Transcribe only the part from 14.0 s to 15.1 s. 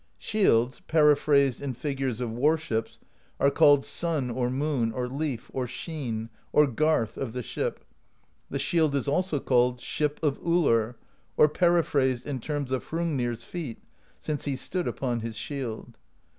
since he stood